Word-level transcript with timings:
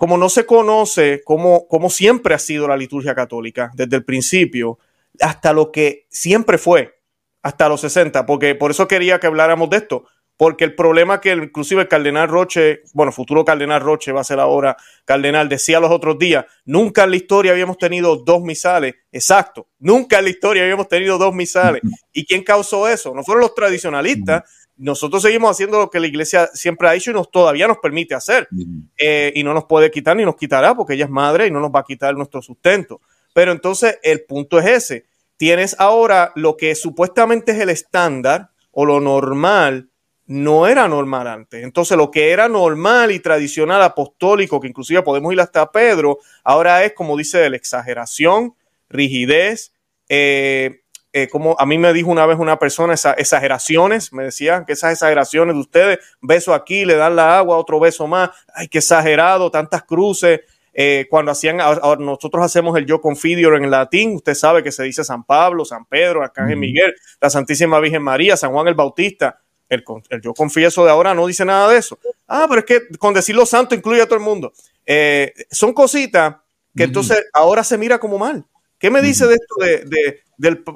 como 0.00 0.16
no 0.16 0.30
se 0.30 0.46
conoce 0.46 1.20
cómo, 1.26 1.68
cómo 1.68 1.90
siempre 1.90 2.34
ha 2.34 2.38
sido 2.38 2.66
la 2.66 2.78
liturgia 2.78 3.14
católica 3.14 3.70
desde 3.74 3.96
el 3.96 4.04
principio 4.06 4.78
hasta 5.20 5.52
lo 5.52 5.70
que 5.70 6.06
siempre 6.08 6.56
fue, 6.56 7.02
hasta 7.42 7.68
los 7.68 7.82
60, 7.82 8.24
porque 8.24 8.54
por 8.54 8.70
eso 8.70 8.88
quería 8.88 9.20
que 9.20 9.26
habláramos 9.26 9.68
de 9.68 9.76
esto, 9.76 10.06
porque 10.38 10.64
el 10.64 10.74
problema 10.74 11.20
que 11.20 11.32
inclusive 11.32 11.82
el 11.82 11.88
cardenal 11.88 12.30
Roche, 12.30 12.80
bueno, 12.94 13.12
futuro 13.12 13.44
cardenal 13.44 13.82
Roche 13.82 14.10
va 14.10 14.22
a 14.22 14.24
ser 14.24 14.40
ahora 14.40 14.74
cardenal, 15.04 15.50
decía 15.50 15.80
los 15.80 15.90
otros 15.90 16.18
días, 16.18 16.46
nunca 16.64 17.04
en 17.04 17.10
la 17.10 17.16
historia 17.16 17.52
habíamos 17.52 17.76
tenido 17.76 18.16
dos 18.16 18.40
misales, 18.40 18.94
exacto, 19.12 19.68
nunca 19.80 20.20
en 20.20 20.24
la 20.24 20.30
historia 20.30 20.62
habíamos 20.62 20.88
tenido 20.88 21.18
dos 21.18 21.34
misales. 21.34 21.82
¿Y 22.10 22.24
quién 22.24 22.42
causó 22.42 22.88
eso? 22.88 23.12
No 23.14 23.22
fueron 23.22 23.42
los 23.42 23.54
tradicionalistas, 23.54 24.44
nosotros 24.80 25.22
seguimos 25.22 25.50
haciendo 25.50 25.78
lo 25.78 25.90
que 25.90 26.00
la 26.00 26.06
iglesia 26.06 26.48
siempre 26.54 26.88
ha 26.88 26.94
hecho 26.94 27.10
y 27.10 27.14
nos 27.14 27.30
todavía 27.30 27.68
nos 27.68 27.78
permite 27.78 28.14
hacer. 28.14 28.48
Eh, 28.96 29.30
y 29.34 29.44
no 29.44 29.52
nos 29.52 29.66
puede 29.66 29.90
quitar 29.90 30.16
ni 30.16 30.24
nos 30.24 30.36
quitará 30.36 30.74
porque 30.74 30.94
ella 30.94 31.04
es 31.04 31.10
madre 31.10 31.46
y 31.46 31.50
no 31.50 31.60
nos 31.60 31.70
va 31.70 31.80
a 31.80 31.84
quitar 31.84 32.16
nuestro 32.16 32.40
sustento. 32.40 33.00
Pero 33.34 33.52
entonces 33.52 33.98
el 34.02 34.24
punto 34.24 34.58
es 34.58 34.66
ese. 34.66 35.04
Tienes 35.36 35.76
ahora 35.78 36.32
lo 36.34 36.56
que 36.56 36.74
supuestamente 36.74 37.52
es 37.52 37.58
el 37.58 37.68
estándar 37.68 38.50
o 38.72 38.86
lo 38.86 39.00
normal 39.00 39.90
no 40.26 40.68
era 40.68 40.86
normal 40.86 41.26
antes. 41.26 41.64
Entonces, 41.64 41.96
lo 41.96 42.12
que 42.12 42.30
era 42.30 42.48
normal 42.48 43.10
y 43.10 43.18
tradicional 43.18 43.82
apostólico, 43.82 44.60
que 44.60 44.68
inclusive 44.68 45.02
podemos 45.02 45.32
ir 45.32 45.40
hasta 45.40 45.72
Pedro, 45.72 46.18
ahora 46.44 46.84
es, 46.84 46.92
como 46.92 47.16
dice 47.16 47.50
la 47.50 47.56
exageración, 47.56 48.54
rigidez, 48.88 49.72
eh, 50.08 50.79
eh, 51.12 51.28
como 51.28 51.56
a 51.58 51.66
mí 51.66 51.78
me 51.78 51.92
dijo 51.92 52.10
una 52.10 52.26
vez 52.26 52.38
una 52.38 52.58
persona, 52.58 52.94
esas 52.94 53.18
exageraciones, 53.18 54.12
me 54.12 54.24
decían 54.24 54.64
que 54.64 54.74
esas 54.74 54.92
exageraciones 54.92 55.54
de 55.54 55.60
ustedes, 55.60 55.98
beso 56.20 56.54
aquí, 56.54 56.84
le 56.84 56.94
dan 56.94 57.16
la 57.16 57.38
agua, 57.38 57.56
otro 57.56 57.80
beso 57.80 58.06
más, 58.06 58.30
ay, 58.54 58.68
qué 58.68 58.78
exagerado, 58.78 59.50
tantas 59.50 59.82
cruces. 59.82 60.40
Eh, 60.72 61.08
cuando 61.10 61.32
hacían, 61.32 61.58
nosotros 61.98 62.44
hacemos 62.44 62.78
el 62.78 62.86
yo 62.86 63.00
confidio 63.00 63.54
en 63.56 63.68
latín, 63.70 64.14
usted 64.14 64.34
sabe 64.34 64.62
que 64.62 64.70
se 64.70 64.84
dice 64.84 65.02
San 65.02 65.24
Pablo, 65.24 65.64
San 65.64 65.84
Pedro, 65.84 66.22
Arcángel 66.22 66.56
Miguel, 66.56 66.94
la 67.20 67.28
Santísima 67.28 67.80
Virgen 67.80 68.02
María, 68.02 68.36
San 68.36 68.52
Juan 68.52 68.68
el 68.68 68.74
Bautista 68.74 69.40
el, 69.70 69.84
yo 70.20 70.34
confieso 70.34 70.84
de 70.84 70.90
ahora 70.90 71.14
no 71.14 71.26
dice 71.26 71.44
nada 71.44 71.70
de 71.70 71.78
eso. 71.78 71.98
Ah, 72.26 72.46
pero 72.48 72.60
es 72.60 72.66
que 72.66 72.98
con 72.98 73.14
decir 73.14 73.36
lo 73.36 73.46
santo 73.46 73.74
incluye 73.74 74.02
a 74.02 74.06
todo 74.06 74.16
el 74.16 74.24
mundo. 74.24 74.52
Eh, 74.84 75.32
son 75.50 75.72
cositas 75.72 76.36
que 76.76 76.84
entonces 76.84 77.24
ahora 77.32 77.64
se 77.64 77.78
mira 77.78 77.98
como 77.98 78.18
mal. 78.18 78.44
¿Qué 78.80 78.90
me 78.90 79.02
dice 79.02 79.26
de 79.26 79.34
esto 79.34 79.54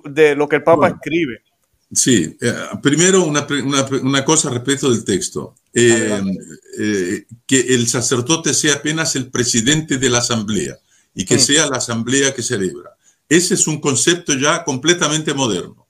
de, 0.02 0.36
lo 0.36 0.46
que 0.46 0.56
el 0.56 0.62
Papa 0.62 0.88
escribe? 0.88 1.42
Sí, 1.90 2.36
eh, 2.40 2.54
primero 2.82 3.24
una, 3.24 4.24
cosa 4.24 4.50
respecto 4.50 4.90
del 4.90 5.04
texto. 5.04 5.54
Eh, 5.72 7.24
que 7.46 7.60
el 7.60 7.88
sacerdote 7.88 8.54
sea 8.54 8.74
apenas 8.74 9.16
el 9.16 9.30
presidente 9.30 9.98
de 9.98 10.08
la 10.10 10.18
asamblea 10.18 10.78
y 11.14 11.24
que 11.24 11.36
mm. 11.36 11.40
sea 11.40 11.66
la 11.66 11.78
asamblea 11.78 12.34
que 12.34 12.42
celebra. 12.42 12.90
Ese 13.28 13.54
es 13.54 13.66
un 13.66 13.80
concepto 13.80 14.34
ya 14.34 14.64
completamente 14.64 15.32
moderno, 15.32 15.88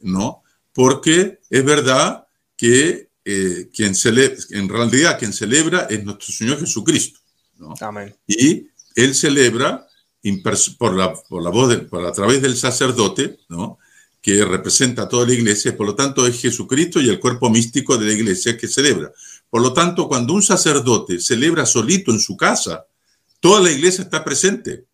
¿no? 0.00 0.42
Porque 0.72 1.40
es 1.50 1.64
verdad 1.64 2.26
que 2.56 3.10
eh, 3.24 3.68
quien 3.74 3.92
en 4.50 4.68
realidad 4.68 5.18
quien 5.18 5.32
celebra 5.32 5.86
es 5.90 6.02
nuestro 6.02 6.32
Señor 6.32 6.58
Jesucristo. 6.58 7.20
Y 8.26 8.68
Él 8.94 9.14
celebra 9.14 9.86
por 10.78 10.94
la, 10.94 11.12
por 11.28 11.42
la 11.42 11.50
voz, 11.50 11.76
por 11.90 12.04
a 12.04 12.12
través 12.12 12.42
del 12.42 12.56
sacerdote, 12.56 13.38
¿no? 13.48 13.78
que 14.22 14.44
representa 14.44 15.02
a 15.02 15.08
toda 15.08 15.26
la 15.26 15.32
iglesia, 15.32 15.76
por 15.76 15.86
lo 15.86 15.94
tanto 15.94 16.26
es 16.26 16.40
Jesucristo 16.40 17.00
y 17.00 17.08
el 17.08 17.18
cuerpo 17.18 17.48
místico 17.48 17.96
de 17.96 18.06
la 18.06 18.12
iglesia 18.12 18.56
que 18.56 18.68
celebra. 18.68 19.12
Por 19.48 19.62
lo 19.62 19.72
tanto, 19.72 20.08
cuando 20.08 20.34
un 20.34 20.42
sacerdote 20.42 21.20
celebra 21.20 21.64
solito 21.64 22.10
en 22.10 22.20
su 22.20 22.36
casa, 22.36 22.84
toda 23.40 23.60
la 23.60 23.70
iglesia 23.70 24.04
está 24.04 24.22
presente. 24.22 24.84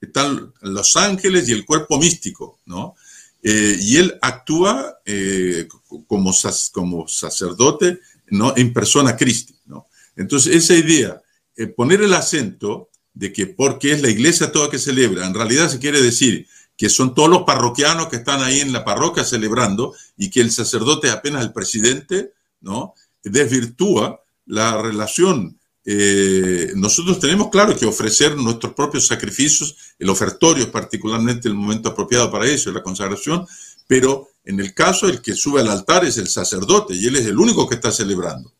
Están 0.00 0.52
los 0.60 0.96
ángeles 0.96 1.48
y 1.48 1.52
el 1.52 1.66
cuerpo 1.66 1.98
místico, 1.98 2.60
¿no? 2.66 2.94
Eh, 3.42 3.78
y 3.80 3.96
él 3.96 4.18
actúa 4.20 4.98
eh, 5.04 5.68
como, 6.06 6.34
como 6.72 7.08
sacerdote 7.08 8.00
¿no? 8.30 8.52
en 8.56 8.72
persona 8.72 9.16
Cristi. 9.16 9.54
¿no? 9.66 9.86
Entonces, 10.16 10.56
esa 10.56 10.74
idea, 10.74 11.22
eh, 11.56 11.66
poner 11.66 12.02
el 12.02 12.14
acento 12.14 12.87
de 13.18 13.32
que 13.32 13.46
porque 13.46 13.92
es 13.92 14.00
la 14.00 14.08
iglesia 14.08 14.52
toda 14.52 14.70
que 14.70 14.78
celebra, 14.78 15.26
en 15.26 15.34
realidad 15.34 15.68
se 15.68 15.78
quiere 15.78 16.00
decir 16.00 16.46
que 16.76 16.88
son 16.88 17.14
todos 17.14 17.28
los 17.28 17.42
parroquianos 17.42 18.06
que 18.06 18.16
están 18.16 18.40
ahí 18.42 18.60
en 18.60 18.72
la 18.72 18.84
parroquia 18.84 19.24
celebrando 19.24 19.94
y 20.16 20.30
que 20.30 20.40
el 20.40 20.52
sacerdote 20.52 21.08
es 21.08 21.12
apenas 21.12 21.42
el 21.42 21.52
presidente, 21.52 22.32
¿no? 22.60 22.94
desvirtúa 23.24 24.22
la 24.46 24.80
relación 24.80 25.58
eh, 25.90 26.72
nosotros 26.74 27.18
tenemos, 27.18 27.48
claro, 27.48 27.74
que 27.74 27.86
ofrecer 27.86 28.36
nuestros 28.36 28.74
propios 28.74 29.06
sacrificios, 29.06 29.74
el 29.98 30.10
ofertorio 30.10 30.64
es 30.64 30.70
particularmente 30.70 31.48
el 31.48 31.54
momento 31.54 31.88
apropiado 31.88 32.30
para 32.30 32.44
eso, 32.44 32.70
la 32.70 32.82
consagración, 32.82 33.46
pero 33.86 34.28
en 34.44 34.60
el 34.60 34.74
caso 34.74 35.08
el 35.08 35.22
que 35.22 35.32
sube 35.32 35.62
al 35.62 35.70
altar 35.70 36.04
es 36.04 36.18
el 36.18 36.28
sacerdote 36.28 36.94
y 36.94 37.06
él 37.06 37.16
es 37.16 37.24
el 37.24 37.38
único 37.38 37.66
que 37.66 37.76
está 37.76 37.90
celebrando. 37.90 38.52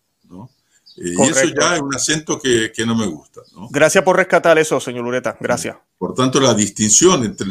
Eh, 1.00 1.14
y 1.16 1.22
eso 1.22 1.44
ya 1.59 1.76
es 1.76 1.81
un 1.81 1.94
acento 1.94 2.41
que, 2.41 2.72
no 2.84 2.94
me 2.94 3.06
gusta. 3.06 3.41
Gracias 3.70 4.03
por 4.03 4.16
rescatar 4.16 4.59
eso, 4.59 4.81
señor 4.81 5.04
Lureta. 5.04 5.36
Gracias. 5.41 5.76
Por 5.97 6.14
tanto, 6.14 6.41
la 6.41 6.54
distinción 6.54 7.25
entre 7.25 7.47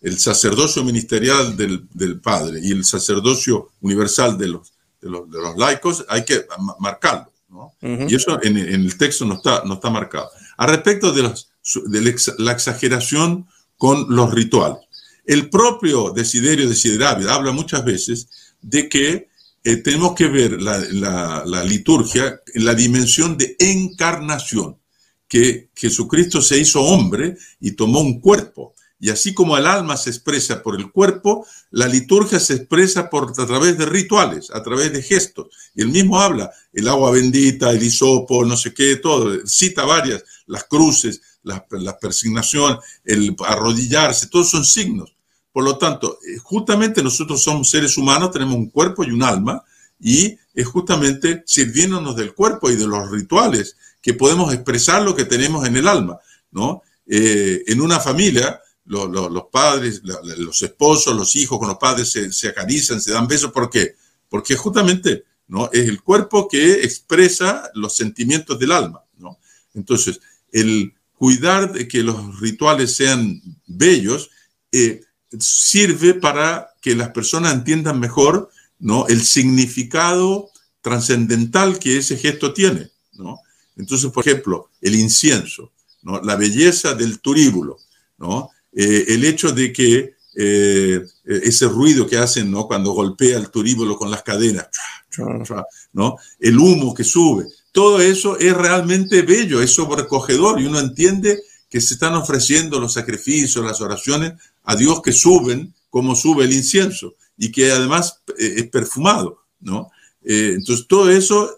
el, 0.00 0.18
sacerdocio 0.18 0.84
ministerial 0.84 1.56
del, 1.56 2.20
padre 2.20 2.60
y 2.62 2.72
el 2.72 2.84
sacerdocio 2.84 3.70
universal 3.80 4.36
de 4.36 4.48
los, 4.48 4.72
de 5.00 5.10
los, 5.10 5.30
de 5.30 5.38
los 5.38 5.56
laicos 5.56 6.04
hay 6.08 6.24
que 6.24 6.46
marcarlo. 6.78 7.30
Y 7.80 8.14
eso 8.14 8.38
en, 8.42 8.58
el 8.58 8.96
texto 8.98 9.24
no 9.24 9.34
está, 9.34 9.62
no 9.64 9.74
está 9.74 9.90
marcado. 9.90 10.28
A 10.56 10.66
respecto 10.66 11.12
de, 11.12 11.32
la 12.38 12.52
exageración 12.52 13.46
con 13.76 14.06
los 14.14 14.32
rituales, 14.34 14.80
el 15.24 15.48
propio 15.48 16.10
Desiderio 16.10 16.68
Desiderabio 16.68 17.30
habla 17.30 17.52
muchas 17.52 17.84
veces 17.84 18.28
de 18.60 18.88
que 18.88 19.28
eh, 19.68 19.76
tenemos 19.76 20.14
que 20.14 20.28
ver 20.28 20.62
la, 20.62 21.44
liturgia 21.62 22.40
en 22.54 22.64
la 22.64 22.74
dimensión 22.74 23.36
de 23.36 23.54
encarnación, 23.58 24.78
que 25.28 25.68
Jesucristo 25.74 26.40
se 26.40 26.58
hizo 26.58 26.80
hombre 26.80 27.36
y 27.60 27.72
tomó 27.72 28.00
un 28.00 28.18
cuerpo. 28.18 28.74
Y 28.98 29.10
así 29.10 29.34
como 29.34 29.58
el 29.58 29.66
alma 29.66 29.98
se 29.98 30.08
expresa 30.08 30.62
por 30.62 30.74
el 30.74 30.90
cuerpo, 30.90 31.46
la 31.70 31.86
liturgia 31.86 32.40
se 32.40 32.54
expresa 32.54 33.10
por, 33.10 33.34
a 33.38 33.46
través 33.46 33.76
de 33.76 33.84
rituales, 33.84 34.50
a 34.54 34.62
través 34.62 34.90
de 34.90 35.02
gestos. 35.02 35.48
Y 35.74 35.82
él 35.82 35.88
mismo 35.88 36.18
habla, 36.18 36.50
el 36.72 36.88
agua 36.88 37.10
bendita, 37.10 37.70
el 37.70 37.82
hisopo, 37.82 38.46
no 38.46 38.56
sé 38.56 38.72
qué, 38.72 38.96
todo, 38.96 39.46
cita 39.46 39.84
varias, 39.84 40.24
las 40.46 40.64
cruces, 40.64 41.20
la, 41.42 41.66
la 41.72 41.98
persignación, 41.98 42.78
el 43.04 43.36
arrodillarse, 43.46 44.28
todos 44.28 44.48
son 44.48 44.64
signos. 44.64 45.17
Por 45.52 45.64
lo 45.64 45.78
tanto, 45.78 46.18
eh, 46.26 46.38
justamente 46.38 47.02
nosotros 47.02 47.42
somos 47.42 47.70
seres 47.70 47.96
humanos, 47.96 48.30
tenemos 48.30 48.56
un 48.56 48.70
cuerpo 48.70 49.04
y 49.04 49.10
un 49.10 49.22
alma, 49.22 49.64
y 50.00 50.38
es 50.54 50.66
justamente 50.66 51.42
sirviéndonos 51.46 52.16
del 52.16 52.34
cuerpo 52.34 52.70
y 52.70 52.76
de 52.76 52.86
los 52.86 53.10
rituales 53.10 53.76
que 54.00 54.14
podemos 54.14 54.52
expresar 54.54 55.02
lo 55.02 55.14
que 55.16 55.24
tenemos 55.24 55.66
en 55.66 55.76
el 55.76 55.88
alma, 55.88 56.18
¿no? 56.50 56.82
Eh, 57.06 57.64
en 57.66 57.80
una 57.80 57.98
familia, 57.98 58.60
los 58.84 59.44
padres, 59.50 60.02
los 60.02 60.62
esposos, 60.62 61.14
los 61.14 61.36
hijos 61.36 61.58
con 61.58 61.68
los 61.68 61.78
padres 61.78 62.10
se, 62.10 62.48
acarician, 62.48 63.00
se 63.00 63.12
dan 63.12 63.26
besos. 63.26 63.52
¿Por 63.52 63.68
qué? 63.68 63.96
Porque 64.28 64.56
justamente 64.56 65.24
¿no? 65.46 65.70
es 65.72 65.88
el 65.88 66.02
cuerpo 66.02 66.48
que 66.48 66.84
expresa 66.84 67.70
los 67.74 67.94
sentimientos 67.94 68.58
del 68.58 68.72
alma. 68.72 69.04
¿no? 69.18 69.38
Entonces, 69.74 70.20
el 70.52 70.94
cuidar 71.12 71.72
de 71.72 71.86
que 71.86 72.02
los 72.02 72.40
rituales 72.40 72.94
sean 72.94 73.42
bellos 73.66 74.30
eh, 74.72 75.02
sirve 75.38 76.14
para 76.14 76.74
que 76.80 76.94
las 76.94 77.10
personas 77.10 77.54
entiendan 77.54 78.00
mejor 78.00 78.50
¿no? 78.78 79.06
el 79.08 79.22
significado 79.22 80.50
trascendental 80.80 81.78
que 81.78 81.98
ese 81.98 82.16
gesto 82.16 82.52
tiene. 82.52 82.90
¿no? 83.12 83.40
Entonces, 83.76 84.10
por 84.10 84.26
ejemplo, 84.26 84.70
el 84.80 84.94
incienso, 84.94 85.72
¿no? 86.02 86.20
la 86.22 86.36
belleza 86.36 86.94
del 86.94 87.20
turíbulo, 87.20 87.78
¿no? 88.18 88.50
Eh, 88.72 89.06
el 89.08 89.24
hecho 89.24 89.52
de 89.52 89.72
que 89.72 90.14
eh, 90.36 91.04
ese 91.24 91.66
ruido 91.66 92.06
que 92.06 92.18
hacen 92.18 92.50
¿no? 92.50 92.66
cuando 92.66 92.92
golpea 92.92 93.38
el 93.38 93.50
turíbulo 93.50 93.96
con 93.96 94.10
las 94.10 94.22
cadenas, 94.22 94.68
¿no? 95.92 96.16
el 96.38 96.58
humo 96.58 96.94
que 96.94 97.02
sube, 97.02 97.46
todo 97.72 98.00
eso 98.00 98.38
es 98.38 98.54
realmente 98.54 99.22
bello, 99.22 99.62
es 99.62 99.72
sobrecogedor 99.72 100.60
y 100.60 100.66
uno 100.66 100.78
entiende 100.78 101.42
que 101.68 101.80
se 101.80 101.94
están 101.94 102.14
ofreciendo 102.14 102.80
los 102.80 102.94
sacrificios, 102.94 103.64
las 103.64 103.80
oraciones 103.80 104.34
a 104.68 104.76
Dios 104.76 105.00
que 105.02 105.12
suben 105.12 105.74
como 105.90 106.14
sube 106.14 106.44
el 106.44 106.52
incienso 106.52 107.14
y 107.36 107.50
que 107.50 107.72
además 107.72 108.22
eh, 108.38 108.54
es 108.56 108.68
perfumado, 108.68 109.44
¿no? 109.60 109.90
entonces 110.30 110.86
todo 110.86 111.08
eso 111.10 111.56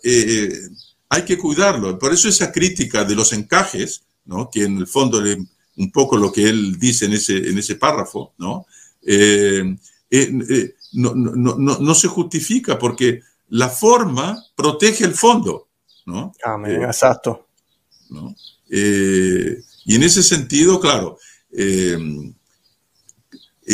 hay 1.09 1.25
que 1.25 1.37
cuidarlo. 1.37 1.99
Por 1.99 2.13
eso 2.13 2.29
esa 2.29 2.53
crítica 2.53 3.05
de 3.05 3.17
los 3.17 3.33
encajes, 3.33 4.05
¿no? 4.25 4.49
que 4.49 4.63
en 4.63 4.79
el 4.79 4.87
fondo 4.87 5.21
le, 5.21 5.39
un 5.77 5.91
poco 5.91 6.17
lo 6.17 6.31
que 6.31 6.49
él 6.49 6.79
dice 6.79 7.07
en 7.07 7.15
ese, 7.15 7.37
en 7.37 7.59
ese 7.59 7.77
párrafo, 7.77 8.35
¿no? 8.39 8.67
Eh, 9.03 9.77
eh, 10.11 10.33
eh, 10.51 10.75
no, 10.93 11.15
no, 11.15 11.57
no, 11.57 11.79
no, 11.79 11.95
se 11.95 12.09
justifica 12.09 12.79
porque 12.79 13.23
la 13.49 13.69
forma 13.69 14.45
protege 14.55 15.05
el 15.05 15.15
fondo, 15.15 15.69
¿no? 16.07 16.33
Amén, 16.45 16.83
exacto. 16.83 17.49
¿no? 18.11 18.35
y 18.73 19.95
en 19.97 20.03
ese 20.05 20.23
sentido, 20.23 20.79
claro, 20.79 21.19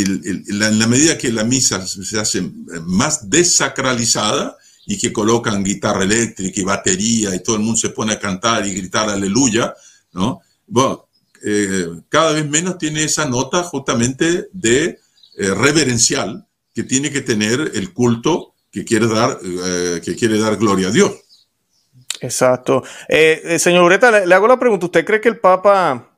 en 0.03 0.79
la 0.79 0.87
medida 0.87 1.19
que 1.19 1.33
la 1.33 1.45
misa 1.45 1.87
se 1.87 2.19
hace 2.19 2.51
más 2.85 3.29
desacralizada 3.29 4.57
y 4.87 4.99
que 4.99 5.13
colocan 5.13 5.65
guitarra 5.65 6.05
eléctrica 6.05 6.61
y 6.61 6.65
batería 6.65 7.35
y 7.35 7.43
todo 7.43 7.57
el 7.57 7.63
mundo 7.63 7.79
se 7.79 7.91
pone 7.91 8.13
a 8.13 8.19
cantar 8.19 8.67
y 8.67 8.75
gritar 8.75 9.09
aleluya, 9.09 9.75
¿no? 10.13 10.41
Bueno, 10.67 11.09
cada 12.09 12.33
vez 12.33 12.49
menos 12.49 12.79
tiene 12.79 13.05
esa 13.05 13.27
nota 13.27 13.63
justamente 13.63 14.49
de 14.53 15.01
reverencial 15.37 16.47
que 16.75 16.83
tiene 16.83 17.11
que 17.11 17.23
tener 17.23 17.73
el 17.75 17.95
culto 17.95 18.55
que 18.71 18.85
quiere 18.85 19.07
dar, 19.07 19.39
eh, 19.43 20.03
que 20.05 20.15
quiere 20.15 20.39
dar 20.39 20.59
gloria 20.59 20.89
a 20.89 20.91
Dios. 20.91 21.11
Exacto. 22.21 22.85
Eh, 23.09 23.41
eh, 23.43 23.59
señor 23.59 23.85
Ureta, 23.85 24.27
le, 24.27 24.35
hago 24.35 24.47
la 24.47 24.59
pregunta. 24.59 24.85
¿Usted 24.85 25.03
cree 25.03 25.19
que 25.19 25.31
el 25.31 25.39
Papa, 25.39 26.16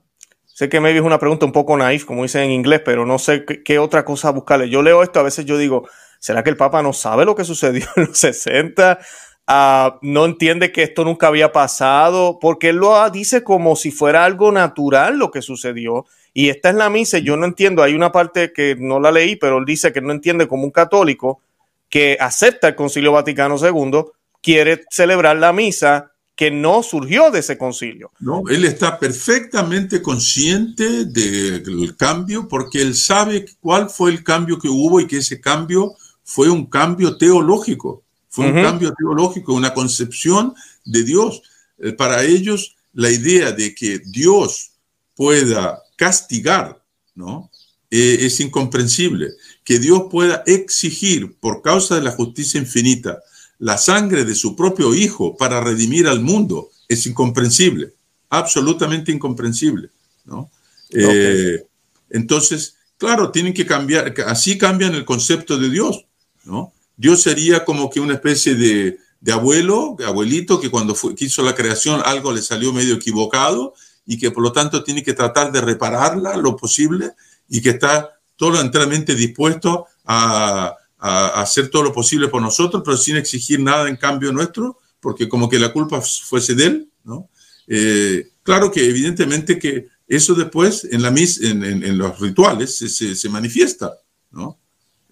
sé 0.58 0.68
que 0.68 0.80
me 0.80 0.90
es 0.90 1.00
una 1.02 1.20
pregunta 1.20 1.46
un 1.46 1.52
poco 1.52 1.76
naif, 1.76 2.04
como 2.04 2.24
dicen 2.24 2.42
en 2.42 2.50
inglés, 2.50 2.82
pero 2.84 3.06
no 3.06 3.20
sé 3.20 3.44
qué, 3.44 3.78
otra 3.78 4.04
cosa 4.04 4.32
buscarle? 4.32 4.68
Yo 4.68 4.82
leo 4.82 5.04
esto, 5.04 5.20
a 5.20 5.22
veces 5.22 5.44
yo 5.44 5.56
digo, 5.56 5.88
¿será 6.18 6.42
que 6.42 6.50
el 6.50 6.56
Papa 6.56 6.82
no 6.82 6.92
sabe 6.92 7.24
lo 7.24 7.36
que 7.36 7.44
sucedió 7.44 7.86
en 7.94 8.06
los 8.06 8.18
60? 8.18 8.98
Ah, 9.46 10.00
no 10.02 10.24
entiende 10.24 10.72
que 10.72 10.82
esto 10.82 11.04
nunca 11.04 11.28
había 11.28 11.52
pasado, 11.52 12.40
porque 12.40 12.70
él 12.70 12.78
lo 12.78 13.08
dice 13.10 13.44
como 13.44 13.76
si 13.76 13.92
fuera 13.92 14.24
algo 14.24 14.50
natural 14.50 15.16
lo 15.16 15.30
que 15.30 15.42
sucedió. 15.42 16.06
Y 16.34 16.48
esta 16.48 16.70
es 16.70 16.74
la 16.74 16.90
misa, 16.90 17.18
yo 17.18 17.36
no 17.36 17.46
entiendo, 17.46 17.84
hay 17.84 17.94
una 17.94 18.10
parte 18.10 18.52
que 18.52 18.74
no 18.76 18.98
la 18.98 19.12
leí, 19.12 19.36
pero 19.36 19.58
él 19.58 19.64
dice 19.64 19.92
que 19.92 20.00
no 20.00 20.10
entiende 20.10 20.48
como 20.48 20.64
un 20.64 20.72
católico 20.72 21.40
que 21.88 22.16
acepta 22.18 22.66
el 22.66 22.74
Concilio 22.74 23.12
Vaticano 23.12 23.54
II, 23.62 24.06
quiere 24.42 24.84
celebrar 24.90 25.36
la 25.36 25.52
misa 25.52 26.14
que 26.38 26.52
no 26.52 26.84
surgió 26.84 27.32
de 27.32 27.40
ese 27.40 27.58
concilio. 27.58 28.12
No, 28.20 28.44
él 28.48 28.64
está 28.64 28.96
perfectamente 28.96 30.00
consciente 30.00 31.04
del 31.04 31.96
cambio 31.96 32.46
porque 32.46 32.80
él 32.80 32.94
sabe 32.94 33.44
cuál 33.58 33.90
fue 33.90 34.12
el 34.12 34.22
cambio 34.22 34.56
que 34.56 34.68
hubo 34.68 35.00
y 35.00 35.08
que 35.08 35.16
ese 35.16 35.40
cambio 35.40 35.96
fue 36.22 36.48
un 36.48 36.66
cambio 36.66 37.16
teológico, 37.16 38.04
fue 38.28 38.52
un 38.52 38.62
cambio 38.62 38.94
teológico, 38.96 39.52
una 39.52 39.74
concepción 39.74 40.54
de 40.84 41.02
Dios. 41.02 41.42
Eh, 41.78 41.90
para 41.90 42.22
ellos, 42.22 42.76
la 42.92 43.10
idea 43.10 43.50
de 43.50 43.74
que 43.74 43.98
Dios 43.98 44.74
pueda 45.16 45.82
castigar, 45.96 46.80
¿no? 47.16 47.50
Eh, 47.90 48.18
es 48.20 48.38
incomprensible. 48.38 49.30
Que 49.64 49.80
Dios 49.80 50.02
pueda 50.08 50.44
exigir, 50.46 51.36
por 51.40 51.62
causa 51.62 51.96
de 51.96 52.02
la 52.02 52.12
justicia 52.12 52.60
infinita, 52.60 53.18
la 53.58 53.78
sangre 53.78 54.24
de 54.24 54.34
su 54.34 54.54
propio 54.54 54.94
Hijo 54.94 55.36
para 55.36 55.60
redimir 55.60 56.06
al 56.06 56.20
mundo, 56.20 56.70
es 56.88 57.06
incomprensible, 57.06 57.92
absolutamente 58.30 59.12
incomprensible. 59.12 59.90
¿no? 60.24 60.50
Eh, 60.90 61.64
entonces, 62.10 62.76
claro, 62.96 63.30
tienen 63.30 63.52
que 63.52 63.66
cambiar, 63.66 64.14
así 64.26 64.56
cambian 64.56 64.94
el 64.94 65.04
concepto 65.04 65.58
de 65.58 65.70
Dios. 65.70 66.06
¿no? 66.44 66.72
Dios 66.96 67.22
sería 67.22 67.64
como 67.64 67.90
que 67.90 68.00
una 68.00 68.14
especie 68.14 68.54
de, 68.54 68.98
de 69.20 69.32
abuelo, 69.32 69.96
de 69.98 70.06
abuelito, 70.06 70.60
que 70.60 70.70
cuando 70.70 70.94
fue, 70.94 71.14
quiso 71.14 71.42
la 71.42 71.54
creación 71.54 72.00
algo 72.04 72.32
le 72.32 72.42
salió 72.42 72.72
medio 72.72 72.94
equivocado 72.94 73.74
y 74.06 74.18
que 74.18 74.30
por 74.30 74.42
lo 74.42 74.52
tanto 74.52 74.82
tiene 74.84 75.02
que 75.02 75.12
tratar 75.12 75.52
de 75.52 75.60
repararla 75.60 76.36
lo 76.36 76.56
posible 76.56 77.12
y 77.48 77.60
que 77.60 77.70
está 77.70 78.18
todo 78.36 78.60
enteramente 78.60 79.14
dispuesto 79.14 79.86
a, 80.06 80.74
hacer 80.98 81.68
todo 81.68 81.84
lo 81.84 81.92
posible 81.92 82.28
por 82.28 82.42
nosotros, 82.42 82.82
pero 82.84 82.96
sin 82.96 83.16
exigir 83.16 83.60
nada 83.60 83.88
en 83.88 83.96
cambio 83.96 84.32
nuestro, 84.32 84.78
porque 85.00 85.28
como 85.28 85.48
que 85.48 85.58
la 85.58 85.72
culpa 85.72 86.00
fuese 86.00 86.54
de 86.54 86.64
él, 86.64 86.88
¿no? 87.04 87.28
Eh, 87.66 88.30
claro 88.42 88.70
que 88.70 88.88
evidentemente 88.88 89.58
que 89.58 89.88
eso 90.08 90.34
después 90.34 90.88
en, 90.90 91.98
los 91.98 92.18
rituales 92.18 92.76
se, 92.76 93.28
manifiesta, 93.28 93.92
¿no? 94.32 94.58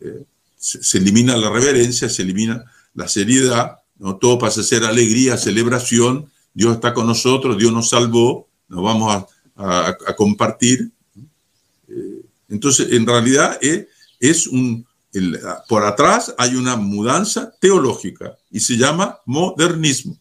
Eh, 0.00 0.24
se, 0.56 0.98
elimina 0.98 1.36
la 1.36 1.50
reverencia, 1.50 2.08
se 2.08 2.22
elimina 2.22 2.64
la 2.94 3.06
seriedad, 3.06 3.76
¿no? 3.98 4.16
todo 4.16 4.38
pasa 4.38 4.62
a 4.62 4.64
ser 4.64 4.84
alegría, 4.84 5.36
celebración, 5.36 6.30
Dios 6.54 6.74
está 6.74 6.94
con 6.94 7.06
nosotros, 7.06 7.58
Dios 7.58 7.72
nos 7.72 7.90
salvó, 7.90 8.48
nos 8.68 8.82
vamos 8.82 9.26
a, 9.54 9.88
a 9.88 10.16
compartir, 10.16 10.90
entonces, 12.48 12.92
en 12.92 13.06
realidad 13.06 13.58
eh, 13.60 13.88
es, 14.20 14.46
un, 14.46 14.86
por 15.68 15.84
atrás 15.84 16.34
hay 16.38 16.56
una 16.56 16.76
mudanza 16.76 17.52
teológica 17.60 18.36
y 18.50 18.60
se 18.60 18.76
llama 18.76 19.20
modernismo. 19.24 20.16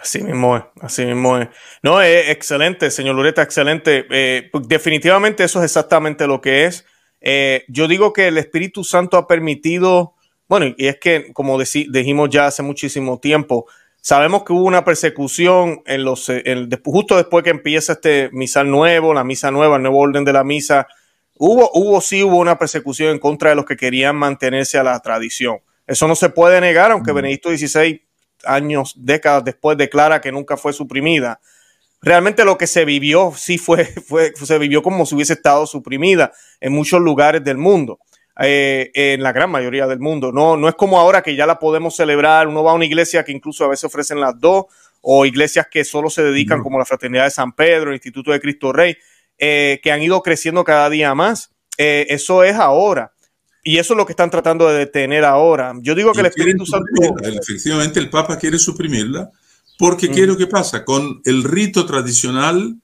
Así 0.00 0.22
mismo 0.22 0.56
es, 0.56 0.64
así 0.80 1.04
mismo 1.06 1.38
es. 1.38 1.48
No, 1.82 2.00
es 2.02 2.28
excelente, 2.28 2.90
señor 2.90 3.14
Lureta, 3.14 3.42
excelente. 3.42 4.06
Eh, 4.10 4.48
pues, 4.52 4.68
definitivamente 4.68 5.44
eso 5.44 5.60
es 5.60 5.66
exactamente 5.66 6.26
lo 6.26 6.40
que 6.40 6.66
es. 6.66 6.84
Eh, 7.20 7.64
yo 7.68 7.88
digo 7.88 8.12
que 8.12 8.28
el 8.28 8.36
Espíritu 8.36 8.84
Santo 8.84 9.16
ha 9.16 9.26
permitido, 9.26 10.14
bueno, 10.46 10.74
y 10.76 10.86
es 10.88 10.98
que, 10.98 11.32
como 11.32 11.58
dijimos 11.58 12.28
ya 12.28 12.46
hace 12.46 12.62
muchísimo 12.62 13.18
tiempo, 13.18 13.66
sabemos 14.02 14.44
que 14.44 14.52
hubo 14.52 14.64
una 14.64 14.84
persecución 14.84 15.82
en 15.86 16.04
los, 16.04 16.30
justo 16.84 17.16
después 17.16 17.42
que 17.42 17.50
empieza 17.50 17.94
este 17.94 18.28
misal 18.30 18.70
nuevo, 18.70 19.14
la 19.14 19.24
misa 19.24 19.50
nueva, 19.50 19.76
el 19.76 19.82
nuevo 19.82 20.00
orden 20.00 20.24
de 20.24 20.34
la 20.34 20.44
misa, 20.44 20.86
Hubo, 21.36 21.70
hubo, 21.74 22.00
sí 22.00 22.22
hubo 22.22 22.38
una 22.38 22.58
persecución 22.58 23.10
en 23.10 23.18
contra 23.18 23.50
de 23.50 23.56
los 23.56 23.64
que 23.64 23.76
querían 23.76 24.16
mantenerse 24.16 24.78
a 24.78 24.84
la 24.84 24.98
tradición. 25.00 25.58
Eso 25.86 26.08
no 26.08 26.14
se 26.14 26.30
puede 26.30 26.60
negar, 26.60 26.92
aunque. 26.92 27.12
Benedicto 27.12 27.50
XVI, 27.50 28.02
años, 28.44 28.94
décadas 28.96 29.44
después, 29.44 29.76
declara 29.76 30.20
que 30.20 30.32
nunca 30.32 30.56
fue 30.56 30.72
suprimida. 30.72 31.40
Realmente 32.00 32.44
lo 32.44 32.58
que 32.58 32.66
se 32.66 32.84
vivió 32.84 33.32
sí 33.36 33.58
fue, 33.58 33.84
fue 34.06 34.32
se 34.34 34.58
vivió 34.58 34.82
como 34.82 35.06
si 35.06 35.14
hubiese 35.14 35.34
estado 35.34 35.66
suprimida 35.66 36.32
en 36.60 36.72
muchos 36.72 37.00
lugares 37.00 37.42
del 37.42 37.56
mundo, 37.56 37.98
eh, 38.40 38.90
en 38.94 39.22
la 39.22 39.32
gran 39.32 39.50
mayoría 39.50 39.86
del 39.86 39.98
mundo. 39.98 40.30
No, 40.30 40.56
no 40.56 40.68
es 40.68 40.74
como 40.74 40.98
ahora 40.98 41.22
que 41.22 41.34
ya 41.34 41.46
la 41.46 41.58
podemos 41.58 41.96
celebrar. 41.96 42.46
Uno 42.46 42.62
va 42.62 42.72
a 42.72 42.74
una 42.74 42.84
iglesia 42.84 43.24
que 43.24 43.32
incluso 43.32 43.64
a 43.64 43.68
veces 43.68 43.84
ofrecen 43.84 44.20
las 44.20 44.38
dos, 44.38 44.66
o 45.06 45.26
iglesias 45.26 45.66
que 45.70 45.84
solo 45.84 46.08
se 46.08 46.22
dedican, 46.22 46.62
como 46.62 46.78
la 46.78 46.86
Fraternidad 46.86 47.24
de 47.24 47.30
San 47.30 47.52
Pedro, 47.52 47.90
el 47.90 47.96
Instituto 47.96 48.32
de 48.32 48.40
Cristo 48.40 48.72
Rey 48.72 48.96
eh, 49.38 49.80
que 49.82 49.92
han 49.92 50.02
ido 50.02 50.22
creciendo 50.22 50.64
cada 50.64 50.90
día 50.90 51.14
más. 51.14 51.50
Eh, 51.78 52.06
eso 52.10 52.44
es 52.44 52.56
ahora. 52.56 53.12
Y 53.62 53.78
eso 53.78 53.94
es 53.94 53.96
lo 53.98 54.06
que 54.06 54.12
están 54.12 54.30
tratando 54.30 54.68
de 54.68 54.78
detener 54.78 55.24
ahora. 55.24 55.72
Yo 55.80 55.94
digo 55.94 56.12
que 56.12 56.20
el 56.20 56.26
Espíritu 56.26 56.66
Santo... 56.66 56.86
Efectivamente, 57.22 57.98
el 57.98 58.10
Papa 58.10 58.38
quiere 58.38 58.58
suprimirla 58.58 59.30
porque 59.78 60.10
¿qué 60.10 60.22
es 60.22 60.28
lo 60.28 60.36
que 60.36 60.46
pasa? 60.46 60.84
Con 60.84 61.20
el 61.24 61.42
rito 61.42 61.84
tradicional 61.86 62.76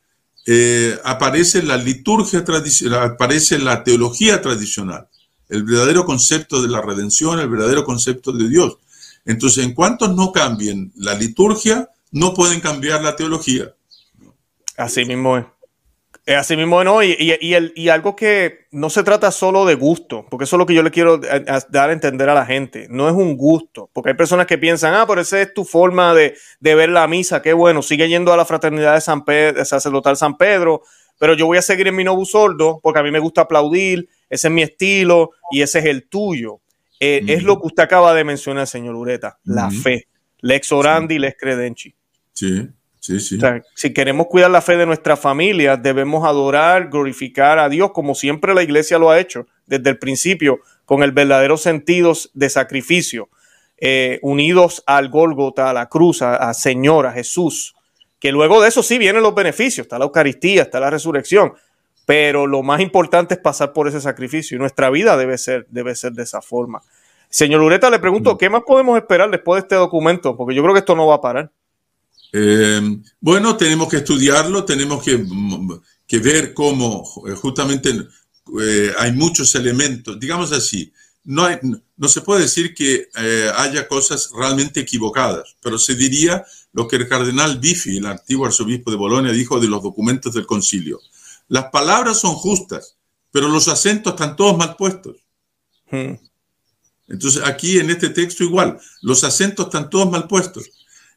eh, 0.46 0.98
aparece 1.04 1.62
la 1.62 1.76
liturgia 1.76 2.44
tradicional, 2.44 3.12
aparece 3.12 3.58
la 3.58 3.84
teología 3.84 4.42
tradicional, 4.42 5.08
el 5.48 5.62
verdadero 5.62 6.04
concepto 6.04 6.60
de 6.62 6.68
la 6.68 6.80
redención, 6.80 7.38
el 7.38 7.48
verdadero 7.48 7.84
concepto 7.84 8.32
de 8.32 8.48
Dios. 8.48 8.78
Entonces, 9.24 9.64
en 9.64 9.74
cuanto 9.74 10.08
no 10.08 10.32
cambien 10.32 10.92
la 10.96 11.14
liturgia, 11.14 11.90
no 12.10 12.34
pueden 12.34 12.60
cambiar 12.60 13.02
la 13.02 13.14
teología. 13.14 13.72
Así 14.76 15.04
mismo 15.04 15.36
es. 15.36 15.44
Así 16.36 16.56
mismo, 16.56 16.84
¿no? 16.84 17.02
Y, 17.02 17.16
y, 17.18 17.88
algo 17.88 18.14
que 18.14 18.66
no 18.70 18.90
se 18.90 19.02
trata 19.02 19.30
solo 19.30 19.64
de 19.64 19.74
gusto, 19.74 20.26
porque 20.30 20.44
eso 20.44 20.56
es 20.56 20.58
lo 20.58 20.66
que 20.66 20.74
yo 20.74 20.82
le 20.82 20.90
quiero 20.90 21.18
dar 21.18 21.90
a 21.90 21.92
entender 21.92 22.28
a 22.28 22.34
la 22.34 22.46
gente. 22.46 22.86
No 22.88 23.08
es 23.08 23.14
un 23.14 23.36
gusto, 23.36 23.90
porque 23.92 24.10
hay 24.10 24.16
personas 24.16 24.46
que 24.46 24.58
piensan, 24.58 24.94
ah, 24.94 25.06
pero 25.08 25.20
esa 25.20 25.40
es 25.40 25.52
tu 25.52 25.64
forma 25.64 26.14
de, 26.14 26.34
ver 26.60 26.88
la 26.90 27.08
misa, 27.08 27.42
qué 27.42 27.52
bueno, 27.52 27.82
sigue 27.82 28.08
yendo 28.08 28.32
a 28.32 28.36
la 28.36 28.44
fraternidad 28.44 28.94
de 28.94 29.00
San 29.00 29.24
Pedro, 29.24 29.64
sacerdotal 29.64 30.16
San 30.16 30.36
Pedro, 30.36 30.82
pero 31.18 31.34
yo 31.34 31.46
voy 31.46 31.58
a 31.58 31.62
seguir 31.62 31.88
en 31.88 31.96
mi 31.96 32.04
novo 32.04 32.24
sordo 32.24 32.80
porque 32.82 33.00
a 33.00 33.02
mí 33.02 33.10
me 33.10 33.18
gusta 33.18 33.42
aplaudir, 33.42 34.08
ese 34.28 34.48
es 34.48 34.54
mi 34.54 34.62
estilo 34.62 35.32
y 35.50 35.62
ese 35.62 35.80
es 35.80 35.86
el 35.86 36.08
tuyo. 36.08 36.60
Eh, 37.00 37.22
es 37.28 37.42
lo 37.42 37.60
que 37.60 37.66
usted 37.68 37.82
acaba 37.82 38.14
de 38.14 38.24
mencionar, 38.24 38.66
señor 38.66 38.94
Ureta, 38.94 39.38
la 39.44 39.70
fe, 39.70 40.06
lex 40.40 40.70
orandi, 40.70 41.18
lex 41.18 41.36
credenci. 41.38 41.94
Sí 42.32 42.68
si 43.00 43.92
queremos 43.94 44.26
cuidar 44.26 44.50
la 44.50 44.60
fe 44.60 44.76
de 44.76 44.86
nuestra 44.86 45.16
familia, 45.16 45.76
debemos 45.76 46.26
adorar, 46.26 46.90
glorificar 46.90 47.58
a 47.58 47.68
Dios 47.68 47.92
como 47.92 48.14
siempre 48.14 48.54
la 48.54 48.62
iglesia 48.62 48.98
lo 48.98 49.10
ha 49.10 49.18
hecho 49.18 49.46
desde 49.66 49.90
el 49.90 49.98
principio, 49.98 50.60
con 50.84 51.02
el 51.02 51.12
verdadero 51.12 51.56
sentido 51.56 52.12
de 52.34 52.50
sacrificio, 52.50 53.28
eh, 53.78 54.18
unidos 54.22 54.82
al 54.86 55.08
Gólgota, 55.08 55.70
a 55.70 55.72
la 55.72 55.86
cruz, 55.86 56.20
a, 56.22 56.52
Señor, 56.52 57.06
a 57.06 57.12
Jesús. 57.12 57.74
Que 58.18 58.32
luego 58.32 58.60
de 58.60 58.68
eso 58.68 58.82
sí 58.82 58.98
vienen 58.98 59.22
los 59.22 59.34
beneficios, 59.34 59.86
está 59.86 59.98
la 59.98 60.04
Eucaristía, 60.04 60.62
está 60.62 60.80
la 60.80 60.90
resurrección, 60.90 61.54
pero 62.04 62.46
lo 62.46 62.62
más 62.62 62.80
importante 62.80 63.34
es 63.34 63.40
pasar 63.40 63.72
por 63.72 63.88
ese 63.88 64.00
sacrificio 64.00 64.56
y 64.56 64.58
nuestra 64.58 64.90
vida 64.90 65.16
debe 65.16 65.38
ser, 65.38 65.66
debe 65.70 65.94
ser 65.94 66.12
de 66.12 66.24
esa 66.24 66.42
forma. 66.42 66.82
Señor 67.30 67.62
Ureta, 67.62 67.88
le 67.88 68.00
pregunto, 68.00 68.36
¿qué 68.36 68.50
más 68.50 68.62
podemos 68.66 68.98
esperar 68.98 69.30
después 69.30 69.62
de 69.62 69.66
este 69.66 69.76
documento? 69.76 70.36
Porque 70.36 70.54
yo 70.54 70.62
creo 70.62 70.74
que 70.74 70.80
esto 70.80 70.96
no 70.96 71.06
va 71.06 71.14
a 71.14 71.20
parar. 71.20 71.52
Eh, 72.32 73.00
bueno, 73.20 73.56
tenemos 73.56 73.88
que 73.88 73.98
estudiarlo, 73.98 74.64
tenemos 74.64 75.02
que, 75.02 75.24
que 76.06 76.18
ver 76.18 76.54
cómo 76.54 77.04
eh, 77.26 77.34
justamente 77.34 77.90
eh, 78.60 78.92
hay 78.98 79.12
muchos 79.12 79.54
elementos, 79.54 80.18
digamos 80.18 80.52
así, 80.52 80.92
no, 81.24 81.44
hay, 81.44 81.58
no 81.96 82.08
se 82.08 82.22
puede 82.22 82.42
decir 82.42 82.74
que 82.74 83.08
eh, 83.16 83.50
haya 83.56 83.86
cosas 83.86 84.30
realmente 84.34 84.80
equivocadas, 84.80 85.56
pero 85.62 85.78
se 85.78 85.94
diría 85.94 86.44
lo 86.72 86.88
que 86.88 86.96
el 86.96 87.08
cardenal 87.08 87.58
Bifi, 87.58 87.98
el 87.98 88.06
antiguo 88.06 88.46
arzobispo 88.46 88.90
de 88.90 88.96
Bolonia, 88.96 89.32
dijo 89.32 89.60
de 89.60 89.68
los 89.68 89.82
documentos 89.82 90.34
del 90.34 90.46
concilio. 90.46 91.00
Las 91.48 91.66
palabras 91.70 92.20
son 92.20 92.34
justas, 92.34 92.96
pero 93.30 93.48
los 93.48 93.68
acentos 93.68 94.14
están 94.14 94.36
todos 94.36 94.56
mal 94.56 94.76
puestos. 94.76 95.16
Hmm. 95.90 96.14
Entonces, 97.08 97.42
aquí 97.44 97.78
en 97.78 97.90
este 97.90 98.08
texto 98.10 98.44
igual, 98.44 98.78
los 99.02 99.24
acentos 99.24 99.66
están 99.66 99.90
todos 99.90 100.10
mal 100.10 100.26
puestos. 100.26 100.70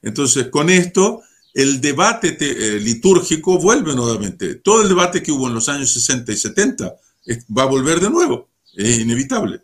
Entonces, 0.03 0.49
con 0.49 0.69
esto, 0.69 1.23
el 1.53 1.81
debate 1.81 2.37
eh, 2.39 2.79
litúrgico 2.79 3.57
vuelve 3.57 3.95
nuevamente. 3.95 4.55
Todo 4.55 4.81
el 4.81 4.89
debate 4.89 5.23
que 5.23 5.31
hubo 5.31 5.47
en 5.47 5.55
los 5.55 5.69
años 5.69 5.91
60 5.93 6.31
y 6.31 6.37
70 6.37 6.95
va 7.57 7.63
a 7.63 7.67
volver 7.67 7.99
de 7.99 8.09
nuevo, 8.09 8.49
es 8.75 8.99
inevitable. 8.99 9.61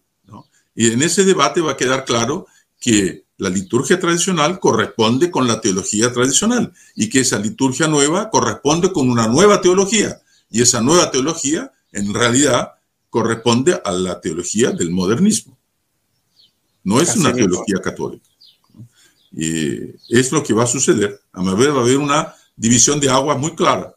Y 0.75 0.91
en 0.91 1.01
ese 1.01 1.25
debate 1.25 1.59
va 1.59 1.73
a 1.73 1.77
quedar 1.77 2.05
claro 2.05 2.47
que 2.79 3.25
la 3.37 3.49
liturgia 3.49 3.99
tradicional 3.99 4.59
corresponde 4.59 5.29
con 5.29 5.45
la 5.45 5.59
teología 5.59 6.13
tradicional 6.13 6.73
y 6.95 7.09
que 7.09 7.21
esa 7.21 7.37
liturgia 7.37 7.87
nueva 7.87 8.29
corresponde 8.29 8.93
con 8.93 9.09
una 9.09 9.27
nueva 9.27 9.59
teología. 9.59 10.21
Y 10.49 10.61
esa 10.61 10.79
nueva 10.81 11.11
teología, 11.11 11.71
en 11.91 12.13
realidad, 12.13 12.75
corresponde 13.09 13.81
a 13.83 13.91
la 13.91 14.21
teología 14.21 14.71
del 14.71 14.91
modernismo. 14.91 15.57
No 16.83 17.01
es 17.01 17.15
una 17.15 17.33
teología 17.33 17.81
católica. 17.81 18.28
Y 19.31 19.95
es 20.09 20.31
lo 20.31 20.43
que 20.43 20.53
va 20.53 20.63
a 20.63 20.67
suceder. 20.67 21.19
A 21.33 21.41
mi 21.41 21.53
ver, 21.55 21.73
va 21.73 21.79
a 21.79 21.83
haber 21.83 21.97
una 21.97 22.35
división 22.55 22.99
de 22.99 23.09
aguas 23.09 23.37
muy 23.37 23.55
clara. 23.55 23.95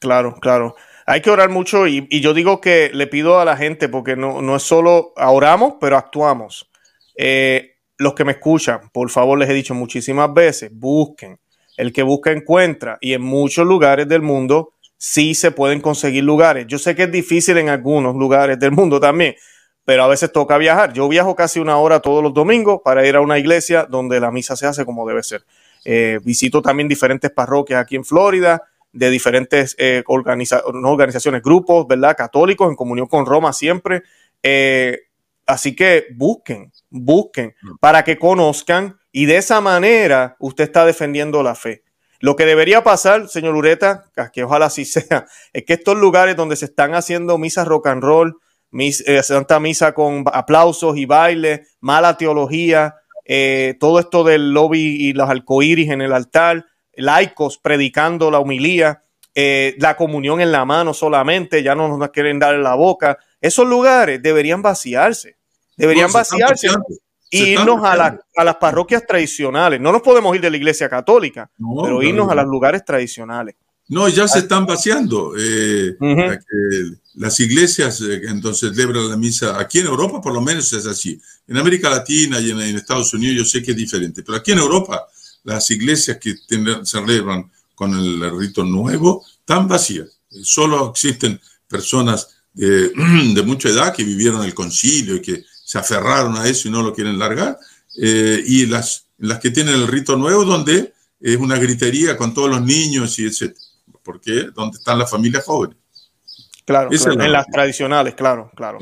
Claro, 0.00 0.36
claro. 0.40 0.76
Hay 1.06 1.22
que 1.22 1.30
orar 1.30 1.48
mucho 1.48 1.86
y, 1.86 2.06
yo 2.20 2.34
digo 2.34 2.60
que 2.60 2.90
le 2.92 3.06
pido 3.06 3.40
a 3.40 3.44
la 3.44 3.56
gente, 3.56 3.88
porque 3.88 4.14
no, 4.16 4.42
no 4.42 4.56
es 4.56 4.62
solo 4.62 5.12
oramos, 5.16 5.74
pero 5.80 5.96
actuamos. 5.96 6.68
Eh, 7.16 7.76
los 7.96 8.14
que 8.14 8.24
me 8.24 8.32
escuchan, 8.32 8.90
por 8.92 9.10
favor, 9.10 9.38
les 9.38 9.48
he 9.48 9.54
dicho 9.54 9.74
muchísimas 9.74 10.32
veces, 10.32 10.70
busquen. 10.72 11.38
El 11.76 11.92
que 11.92 12.02
busca 12.02 12.32
encuentra. 12.32 12.98
Y 13.00 13.12
en 13.12 13.22
muchos 13.22 13.66
lugares 13.66 14.08
del 14.08 14.22
mundo 14.22 14.74
sí 14.98 15.34
se 15.34 15.50
pueden 15.50 15.80
conseguir 15.80 16.24
lugares. 16.24 16.66
Yo 16.66 16.78
sé 16.78 16.94
que 16.94 17.04
es 17.04 17.12
difícil 17.12 17.56
en 17.56 17.68
algunos 17.68 18.14
lugares 18.16 18.58
del 18.58 18.72
mundo 18.72 19.00
también, 19.00 19.34
pero 19.88 20.04
a 20.04 20.06
veces 20.06 20.30
toca 20.30 20.58
viajar. 20.58 20.92
Yo 20.92 21.08
viajo 21.08 21.34
casi 21.34 21.60
una 21.60 21.78
hora 21.78 22.00
todos 22.00 22.22
los 22.22 22.34
domingos 22.34 22.82
para 22.84 23.06
ir 23.06 23.16
a 23.16 23.22
una 23.22 23.38
iglesia 23.38 23.86
donde 23.88 24.20
la 24.20 24.30
misa 24.30 24.54
se 24.54 24.66
hace 24.66 24.84
como 24.84 25.08
debe 25.08 25.22
ser. 25.22 25.46
Eh, 25.82 26.20
visito 26.22 26.60
también 26.60 26.90
diferentes 26.90 27.30
parroquias 27.30 27.80
aquí 27.80 27.96
en 27.96 28.04
Florida 28.04 28.64
de 28.92 29.08
diferentes 29.08 29.74
eh, 29.78 30.02
organizaciones, 30.06 31.40
grupos, 31.40 31.86
¿verdad? 31.88 32.14
Católicos 32.18 32.68
en 32.68 32.76
comunión 32.76 33.06
con 33.06 33.24
Roma 33.24 33.54
siempre. 33.54 34.02
Eh, 34.42 35.04
así 35.46 35.74
que 35.74 36.08
busquen, 36.14 36.70
busquen 36.90 37.54
mm. 37.62 37.76
para 37.80 38.04
que 38.04 38.18
conozcan 38.18 38.98
y 39.10 39.24
de 39.24 39.38
esa 39.38 39.62
manera 39.62 40.36
usted 40.38 40.64
está 40.64 40.84
defendiendo 40.84 41.42
la 41.42 41.54
fe. 41.54 41.82
Lo 42.20 42.36
que 42.36 42.44
debería 42.44 42.84
pasar, 42.84 43.26
señor 43.30 43.54
Ureta, 43.54 44.04
que 44.34 44.44
ojalá 44.44 44.66
así 44.66 44.84
sea, 44.84 45.24
es 45.54 45.64
que 45.64 45.72
estos 45.72 45.96
lugares 45.96 46.36
donde 46.36 46.56
se 46.56 46.66
están 46.66 46.94
haciendo 46.94 47.38
misas 47.38 47.66
rock 47.66 47.86
and 47.86 48.02
roll, 48.02 48.38
mis, 48.70 49.00
eh, 49.06 49.22
Santa 49.22 49.60
Misa 49.60 49.92
con 49.92 50.24
aplausos 50.32 50.96
y 50.96 51.06
baile, 51.06 51.64
mala 51.80 52.16
teología, 52.16 52.96
todo 53.78 53.98
esto 53.98 54.24
del 54.24 54.54
lobby 54.54 54.96
y 55.06 55.12
los 55.12 55.28
arcoíris 55.28 55.90
en 55.90 56.00
el 56.00 56.14
altar, 56.14 56.64
laicos 56.94 57.58
predicando 57.58 58.30
la 58.30 58.40
humilía, 58.40 59.02
eh, 59.34 59.76
la 59.78 59.96
comunión 59.96 60.40
en 60.40 60.50
la 60.50 60.64
mano 60.64 60.92
solamente, 60.92 61.62
ya 61.62 61.76
no 61.76 61.96
nos 61.96 62.10
quieren 62.10 62.40
dar 62.40 62.56
en 62.56 62.64
la 62.64 62.74
boca. 62.74 63.18
Esos 63.40 63.68
lugares 63.68 64.20
deberían 64.20 64.62
vaciarse, 64.62 65.36
deberían 65.76 66.10
vaciarse 66.10 66.68
y 67.30 67.50
irnos 67.50 67.84
a, 67.84 67.96
las 67.96 68.56
parroquias 68.56 69.06
tradicionales. 69.06 69.80
No 69.80 69.92
nos 69.92 70.02
podemos 70.02 70.34
ir 70.34 70.40
de 70.40 70.50
la 70.50 70.56
iglesia 70.56 70.88
católica, 70.88 71.48
pero 71.56 72.02
irnos 72.02 72.28
a 72.30 72.34
los 72.34 72.46
lugares 72.46 72.84
tradicionales. 72.84 73.54
No, 73.88 74.08
ya 74.08 74.28
se 74.28 74.40
están 74.40 74.66
vaciando. 74.66 75.32
Eh, 75.38 75.96
las 77.14 77.40
iglesias 77.40 78.00
eh, 78.02 78.20
entonces 78.24 78.70
celebran 78.70 79.08
la 79.08 79.16
misa, 79.16 79.58
aquí 79.58 79.80
en 79.80 79.86
Europa 79.86 80.20
por 80.20 80.32
lo 80.32 80.40
menos 80.40 80.72
es 80.72 80.86
así. 80.86 81.20
En 81.46 81.56
América 81.56 81.88
Latina 81.88 82.38
y 82.40 82.50
en, 82.50 82.60
en 82.60 82.76
Estados 82.76 83.12
Unidos 83.14 83.36
yo 83.36 83.44
sé 83.44 83.62
que 83.62 83.72
es 83.72 83.76
diferente, 83.76 84.22
pero 84.22 84.38
aquí 84.38 84.52
en 84.52 84.58
Europa 84.58 85.06
las 85.44 85.70
iglesias 85.70 86.18
que 86.18 86.36
se 86.36 86.84
celebran 86.84 87.50
con 87.74 87.94
el 87.94 88.38
rito 88.38 88.64
nuevo 88.64 89.24
están 89.40 89.68
vacías. 89.68 90.08
Solo 90.42 90.90
existen 90.90 91.40
personas 91.66 92.28
de, 92.54 93.42
mucha 93.46 93.68
edad 93.68 93.94
que 93.94 94.02
vivieron 94.02 94.44
el 94.44 94.52
concilio 94.52 95.16
y 95.16 95.22
que 95.22 95.44
se 95.64 95.78
aferraron 95.78 96.36
a 96.36 96.46
eso 96.48 96.68
y 96.68 96.70
no 96.70 96.82
lo 96.82 96.92
quieren 96.92 97.18
largar. 97.18 97.58
Eh, 98.00 98.42
y 98.46 98.66
las, 98.66 99.06
las 99.18 99.38
que 99.38 99.50
tienen 99.50 99.74
el 99.74 99.86
rito 99.86 100.16
nuevo, 100.16 100.44
donde 100.44 100.92
es 101.20 101.36
una 101.36 101.56
gritería 101.56 102.16
con 102.16 102.34
todos 102.34 102.50
los 102.50 102.62
niños 102.62 103.18
y 103.18 103.26
etc. 103.26 103.56
Porque 104.08 104.48
donde 104.54 104.78
están 104.78 104.98
las 104.98 105.10
familias 105.10 105.44
jóvenes. 105.44 105.76
Claro, 106.64 106.88
en 106.90 107.30
las 107.30 107.46
tradicionales, 107.46 108.14
claro, 108.14 108.50
claro. 108.56 108.78